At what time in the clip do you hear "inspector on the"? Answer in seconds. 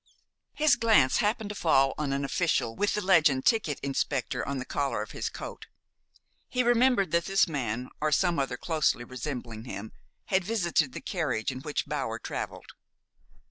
3.81-4.65